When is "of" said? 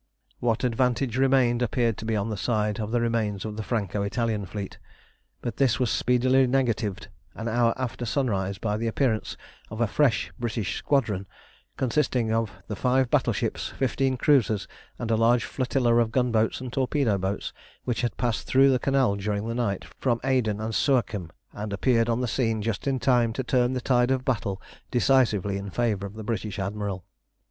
2.79-2.89, 3.45-3.55, 9.69-9.79, 12.33-12.51, 15.97-16.11, 24.09-24.25, 26.07-26.15